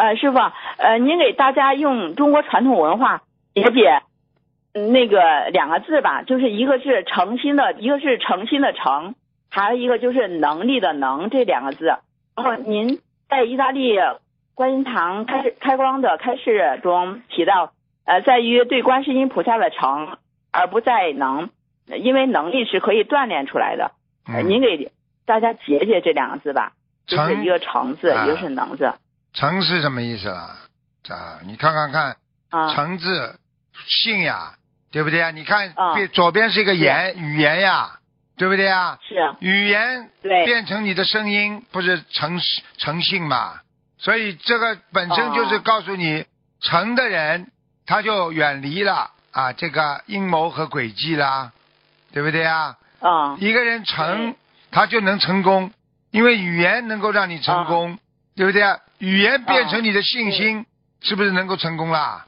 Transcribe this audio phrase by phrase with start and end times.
[0.00, 0.38] 呃，师傅，
[0.78, 3.20] 呃，您给大家用中国传统文化
[3.52, 4.00] 解解
[4.72, 9.14] 嗯那个两个字吧，就是一个是诚心的，一个是诚心的诚，
[9.50, 11.84] 还有一个就是能力的能这两个字。
[12.34, 13.98] 然后您在意大利
[14.54, 17.72] 观音堂开开光的开示中提到，
[18.06, 20.16] 呃，在于对观世音菩萨的诚，
[20.50, 21.50] 而不在能，
[21.86, 23.90] 因为能力是可以锻炼出来的。
[24.46, 24.92] 您给
[25.26, 26.72] 大家解解这两个字吧，
[27.06, 28.94] 就是一个诚字，啊一个是能字
[29.32, 30.56] 诚是什么意思啦？
[31.08, 32.16] 啊，你看看看，
[32.50, 32.74] 啊。
[32.74, 33.38] 诚字
[33.86, 34.54] 信呀，
[34.90, 35.30] 对不对呀？
[35.30, 37.98] 你看啊边左边是一个言，语言呀，
[38.36, 38.98] 对不对呀？
[39.08, 43.60] 是啊，语言对变成你的声音，不是诚实诚信嘛？
[43.98, 46.24] 所以这个本身就是哦告诉你，
[46.60, 47.50] 诚的人
[47.86, 51.52] 他就远离了啊这个阴谋和诡计啦，
[52.12, 52.76] 对不对啊？
[53.00, 54.34] 啊，一个人诚，
[54.70, 55.72] 他就能成功，
[56.10, 57.98] 因为语言能够让你成功，
[58.36, 58.78] 对不对啊？
[59.00, 60.64] 语言变成你的信心，
[61.00, 62.26] 是不是能够成功啦？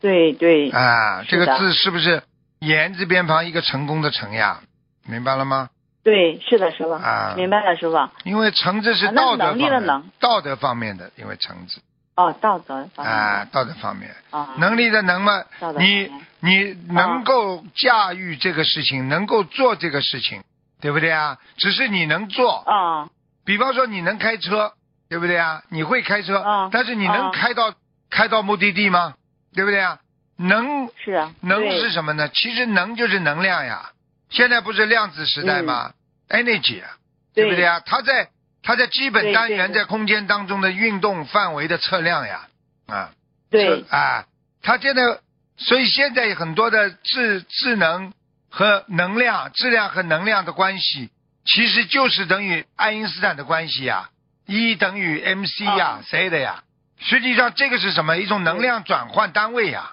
[0.00, 2.22] 对对，啊，这个字是不是
[2.58, 4.60] 言字边旁一个成功的成呀？
[5.06, 5.70] 明白了吗？
[6.02, 7.34] 对，是的，师傅，啊。
[7.36, 7.96] 明白了，师傅。
[8.24, 11.80] 因为诚字是道德方能力的能，道德方面的，因为诚字
[12.16, 13.14] 哦，道德方面。
[13.14, 20.42] 啊，道德方面，啊，能力的能嘛道，德你你能够驾驭这个事情，能够做这个事情，
[20.80, 21.38] 对不对啊？
[21.56, 23.08] 只是你能做，啊
[23.46, 24.72] 比方说你能开车，
[25.14, 25.62] 对不对啊？
[25.68, 27.72] 你会开车，嗯但是你能嗯开到、
[28.10, 29.14] 开到目的地吗？
[29.54, 30.00] 对不对啊？
[30.36, 32.28] 能是啊，能是什么呢？
[32.30, 33.92] 其实能就是能量呀。
[34.30, 35.92] 现在不是量子时代吗、
[36.28, 36.90] e n e r g y 啊，
[37.32, 37.78] 对不对啊？
[37.86, 38.28] 它在
[38.60, 42.48] 它在基本单元在空间当中的运动范围的测量呀，
[42.88, 43.10] 啊，
[43.52, 44.24] 对啊，
[44.64, 45.20] 它现在
[45.58, 48.12] 所以现在很多的智智能
[48.50, 51.10] 和能量、质量和能量的关系，
[51.44, 54.08] 其实就是等于爱因斯坦的关系呀
[54.46, 56.04] ，E 等于 mc 呀，哦。
[56.06, 56.62] 谁的呀？
[56.98, 58.16] 实际上这个是什么？
[58.16, 59.92] 一种能量转换单位呀。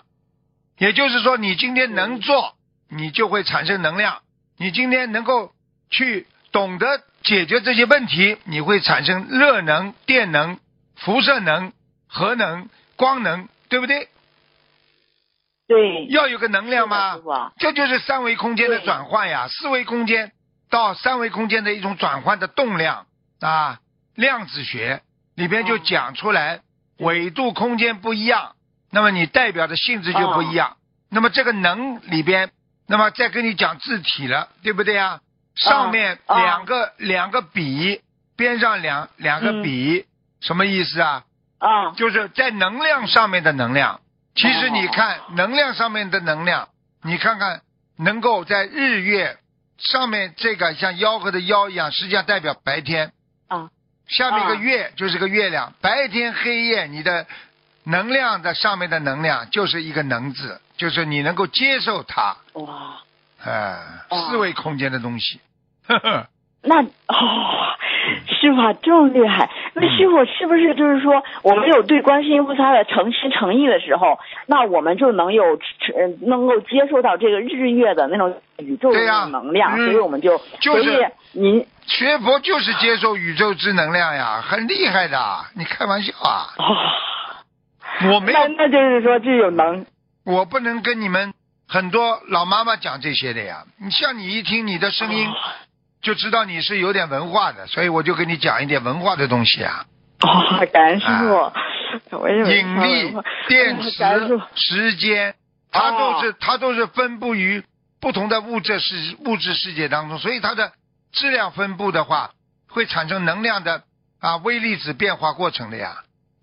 [0.78, 2.56] 也就是说，你今天能做，
[2.90, 4.22] 你就会产生能量；
[4.58, 5.52] 你今天能够
[5.90, 10.59] 去懂得解决这些问题，你会产生热能、电能、
[10.96, 11.72] 辐射能、
[12.08, 14.09] 核能、光能，对不对？
[15.68, 17.20] 对，要有个能量吗？
[17.58, 20.31] 这就是三维空间的转换呀，四维空间
[20.70, 23.06] 到三维空间的一种转换的动量。
[23.40, 23.80] 啊，
[24.16, 25.02] 量子学
[25.36, 26.62] 里边就哦讲出来，
[26.98, 28.56] 纬度空间不一样，
[28.92, 30.78] 那么你代表的性质就不一样。
[31.10, 32.52] 那么这个能里边，
[32.88, 35.20] 那么再跟你讲字体了，对不对啊？
[35.56, 38.02] 上面哦两个、两个笔，
[38.38, 40.06] 边上两两个嗯笔，
[40.40, 41.24] 什么意思啊？
[41.60, 44.00] 啊，就是在能量上面的能量。
[44.34, 46.70] 其实你看哦能量上面的能量，
[47.04, 47.62] 你看看
[47.98, 49.38] 能够在日月
[49.78, 53.12] 上面这个像吆喝的吆一样，实际上代表白天。
[53.50, 53.70] 啊，
[54.07, 54.56] 下面一个啊。
[54.56, 57.25] 月就是个月亮，白天黑夜，你的
[57.84, 63.01] 能量的上面的能量就是一个能字，就是你能够接受它，哇，
[63.44, 63.79] 哎、
[64.09, 65.39] 哦四维空间的东西。
[65.88, 66.29] 呵呵，
[66.64, 66.88] 那哦，
[68.28, 79.00] 师傅啊这么厉害，那师傅是不是就是说，我们有对观世音菩萨的诚心诚意的时候，那我们就能有呃能够接受到这个日月的那种宇宙的
[79.30, 85.18] 能量，嗯所以我们就，就是您学佛就是接受宇宙之能量呀，很厉害的。
[85.56, 86.46] 你开玩笑啊？
[86.60, 89.84] 哦，我没有那那就是说这有能
[90.24, 91.34] 我不能跟你们
[91.68, 93.64] 很多老妈妈讲这些的呀。
[93.84, 95.34] 你像你一听你的声音，哦
[96.01, 99.85] 就知道你是有点文化的，所以我就跟你讲一点文化的东西啊。
[100.22, 103.13] 哦，感恩师傅，我也引力、
[103.47, 103.91] 电磁
[104.56, 105.35] 时间，
[105.72, 107.63] 它都是、哦它都是分布于
[108.00, 110.72] 不同的物质世物质世界当中，所以它的
[111.12, 112.31] 质量分布的话，
[112.69, 113.83] 会产生能量的
[114.19, 115.97] 啊微粒子变化过程的呀。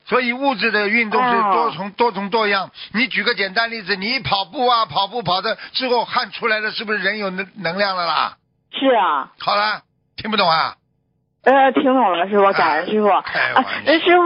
[0.06, 2.70] 所以物质的运动是哦多重、多重多样。
[2.92, 8.36] 你举个简单例子，你跑步啊，跑步跑的之后汗出来了，是不是人有能能量了啦？
[8.73, 9.33] 是啊。
[9.39, 9.83] 好了，
[10.17, 10.75] 听不懂啊？
[11.45, 13.09] 呃，听懂了，师傅，感恩师傅。
[13.09, 14.25] 啊开玩笑，那师傅，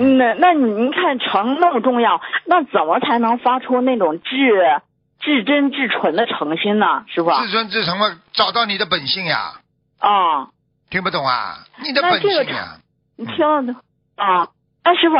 [0.00, 4.80] 嗯那那您看诚那么重要，那怎么才能发出那种至
[5.20, 7.04] 至真至纯的诚心呢？
[7.08, 7.30] 师傅？
[7.42, 9.54] 至尊至诚嘛，找到你的本性呀。
[9.98, 10.48] 啊，
[10.90, 11.58] 听不懂啊？
[11.82, 12.76] 你的本性呀。
[13.16, 13.74] 你听了都
[14.22, 14.48] 啊，
[14.84, 15.16] 那师傅，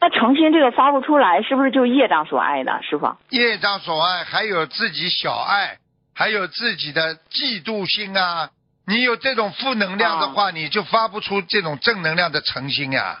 [0.00, 2.80] 那诚心这个发不出来，是不是就业障所爱的？
[2.82, 3.14] 师傅？
[3.28, 5.78] 业障所爱，还有自己小爱，
[6.14, 8.50] 还有自己的嫉妒心啊。
[8.86, 13.20] 你有这种负能量的话，你就发不出这种正能量的诚心呀。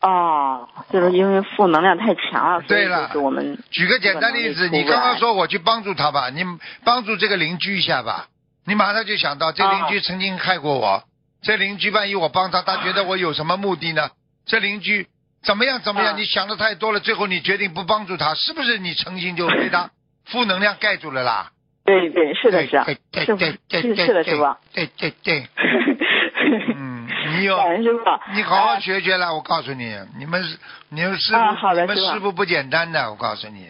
[0.00, 6.42] 哦，就是因为负能量太强了，对了我们举个简单例子，你刚刚说我去帮助他吧，你
[6.84, 8.28] 帮助这个邻居一下吧，
[8.64, 11.04] 你马上就想到这邻居曾经害过我，
[11.42, 14.08] 这邻居万一我帮他，他觉得我有什么目的呢？
[14.46, 15.08] 这邻居
[15.42, 16.14] 怎么样怎么样？
[16.14, 19.90] 啊你想的太多了，最后你决定不帮助他，是不是你诚心就被他
[20.26, 21.50] 负能量盖住了啦？
[21.88, 24.46] 对对，是的是，啊对是是是的师傅。
[24.74, 25.46] 对对对，
[26.76, 27.08] 嗯，
[27.38, 28.04] 你有师傅。
[28.34, 30.58] 你好好呃学学了，我告诉你，你们是
[30.90, 33.68] 你们师啊傅，你们师傅不简单的，我告诉你，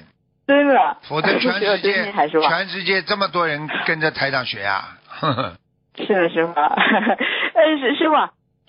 [0.48, 2.12] 真的，否则 全世界？
[2.12, 5.52] 全世界这么多人跟着台长学啊，呵 呵
[5.96, 6.52] 是的，师傅。
[6.52, 8.14] 呃，师师傅，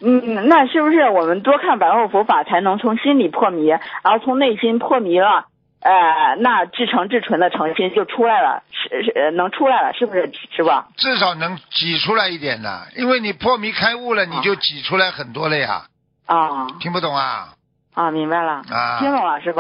[0.06, 5.46] 嗯，那是不是我们多看白话佛法，才能从心里破迷，然后从内心破迷了？
[5.82, 10.70] 呃，那至诚至纯的诚心就出来了，是是呃能出来了，是不是师傅？
[10.98, 15.86] 至少能挤出来一点的，因为你破迷开悟了，你就挤出来很多了呀，
[16.26, 17.54] 啊听不懂啊？
[17.94, 19.60] 啊，明白了，啊，听懂了，师傅，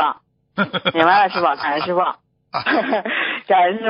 [0.93, 2.01] 明白了，师傅，感恩师傅
[3.47, 3.85] 感恩师傅。